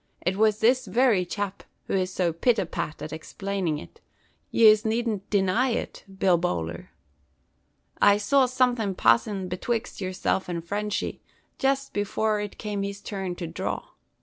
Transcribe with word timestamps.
It 0.25 0.35
was 0.35 0.61
this 0.61 0.87
very 0.87 1.25
chap 1.27 1.61
who 1.85 1.93
is 1.93 2.11
so 2.11 2.33
pit 2.33 2.57
a 2.57 2.65
pat 2.65 3.03
at 3.03 3.13
explainin' 3.13 3.77
it. 3.77 4.01
Yez 4.49 4.83
needn't 4.83 5.29
deny 5.29 5.69
it, 5.69 6.03
Bill 6.17 6.39
Bowler. 6.39 6.89
I 8.01 8.17
saw 8.17 8.47
somethin' 8.47 8.95
passin' 8.95 9.47
betwixt 9.47 10.01
yerself 10.01 10.49
and 10.49 10.65
Frenchy, 10.67 11.21
jest 11.59 11.93
before 11.93 12.39
it 12.39 12.57
come 12.57 12.81
his 12.81 12.99
turn 12.99 13.35
to 13.35 13.47
dhraw. 13.47 13.89